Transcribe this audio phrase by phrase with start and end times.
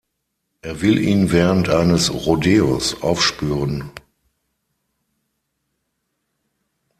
[0.63, 3.91] Er will ihn während eines Rodeos aufspüren.